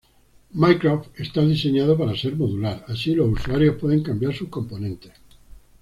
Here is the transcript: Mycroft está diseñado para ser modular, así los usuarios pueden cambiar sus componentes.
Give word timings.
Mycroft 0.55 1.11
está 1.19 1.41
diseñado 1.45 1.95
para 1.95 2.17
ser 2.17 2.35
modular, 2.35 2.83
así 2.87 3.13
los 3.13 3.33
usuarios 3.33 3.75
pueden 3.79 4.01
cambiar 4.01 4.33
sus 4.33 4.49
componentes. 4.49 5.11